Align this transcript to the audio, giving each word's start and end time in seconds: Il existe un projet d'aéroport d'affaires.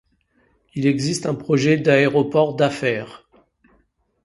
Il 0.73 0.87
existe 0.87 1.27
un 1.27 1.35
projet 1.35 1.77
d'aéroport 1.77 2.55
d'affaires. 2.55 3.27